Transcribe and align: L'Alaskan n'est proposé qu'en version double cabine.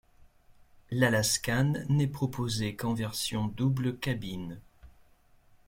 L'Alaskan 0.89 1.73
n'est 1.89 2.07
proposé 2.07 2.75
qu'en 2.75 2.95
version 2.95 3.45
double 3.45 3.99
cabine. 3.99 4.59